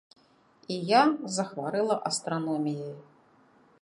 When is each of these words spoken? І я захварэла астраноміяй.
І 0.75 0.77
я 0.91 1.01
захварэла 1.37 1.95
астраноміяй. 2.11 2.93